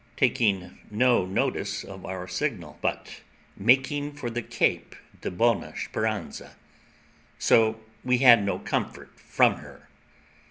taking 0.17 0.79
no 0.89 1.27
notice 1.27 1.83
of 1.83 2.07
our 2.07 2.27
signal, 2.27 2.75
but 2.81 3.21
making 3.55 4.11
for 4.11 4.31
the 4.31 4.41
Cape 4.41 4.95
de 5.21 5.29
Bona 5.29 5.75
Speranza; 5.77 6.55
so 7.37 7.79
we 8.03 8.17
had 8.17 8.43
no 8.43 8.57
comfort 8.57 9.11
from 9.19 9.57
her. 9.57 9.89